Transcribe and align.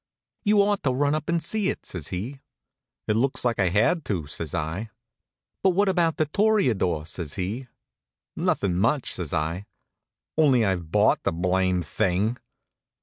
"You 0.43 0.63
ought 0.63 0.81
to 0.81 0.91
run 0.93 1.13
up 1.13 1.29
and 1.29 1.43
see 1.43 1.69
it," 1.69 1.85
says 1.85 2.07
he. 2.07 2.39
"It 3.07 3.15
looks 3.15 3.45
like 3.45 3.59
I 3.59 3.69
had 3.69 4.03
to," 4.05 4.25
says 4.25 4.55
I. 4.55 4.89
"But 5.61 5.75
what 5.75 5.87
about 5.87 6.17
The 6.17 6.25
Toreador?" 6.25 7.05
says 7.05 7.35
he. 7.35 7.67
"Nothin' 8.35 8.75
much," 8.79 9.13
says 9.13 9.31
I, 9.31 9.67
"only 10.39 10.65
I've 10.65 10.89
bought 10.91 11.21
the 11.21 11.31
blamed 11.31 11.85
thing." 11.85 12.37